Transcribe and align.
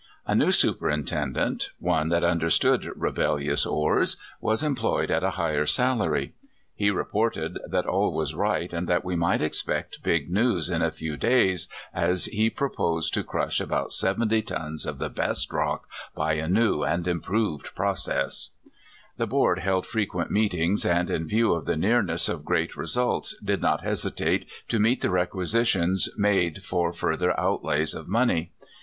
A 0.25 0.33
new 0.33 0.51
superintendent 0.51 1.69
one 1.77 2.09
that 2.09 2.23
understood 2.23 2.91
rebellious 2.95 3.67
ores 3.67 4.17
was 4.39 4.63
employed 4.63 5.11
at 5.11 5.23
a 5.23 5.29
higher 5.37 5.67
salary. 5.67 6.33
He 6.73 6.89
reported 6.89 7.59
that 7.69 7.85
all 7.85 8.11
was 8.11 8.33
right, 8.33 8.73
and 8.73 8.87
that 8.89 9.05
we 9.05 9.15
might 9.15 9.43
expect 9.43 10.01
"big 10.01 10.27
news" 10.27 10.71
in 10.71 10.81
a 10.81 10.89
few 10.89 11.17
days, 11.17 11.67
as 11.93 12.25
he 12.25 12.49
proposed 12.49 13.13
to 13.13 13.23
crush 13.23 13.61
about 13.61 13.93
seventy 13.93 14.41
tons 14.41 14.87
of 14.87 14.97
the 14.97 15.07
best 15.11 15.53
rock, 15.53 15.87
"by 16.15 16.33
a 16.33 16.47
new 16.47 16.81
and 16.81 17.07
improved 17.07 17.75
pro 17.75 17.89
164 17.89 18.25
CALIFORNIA 18.25 18.31
SKETCHES. 18.31 19.17
The 19.17 19.27
board 19.27 19.59
held 19.59 19.85
frequent 19.85 20.31
meetings, 20.31 20.83
and 20.83 21.11
in 21.11 21.27
view 21.27 21.53
of 21.53 21.65
the 21.67 21.77
nearness 21.77 22.27
of 22.27 22.43
great 22.43 22.75
results 22.75 23.35
did 23.45 23.61
not 23.61 23.81
hesitate 23.83 24.47
to 24.67 24.79
meet 24.79 25.01
the 25.01 25.11
requisitions 25.11 26.09
made 26.17 26.63
for 26.63 26.91
further 26.91 27.39
outlays 27.39 27.93
of 27.93 28.09
money. 28.09 28.51